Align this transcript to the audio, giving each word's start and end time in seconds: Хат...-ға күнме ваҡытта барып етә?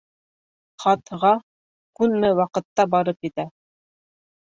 Хат...-ға 0.85 1.35
күнме 2.01 2.35
ваҡытта 2.43 2.91
барып 2.97 3.33
етә? 3.33 3.51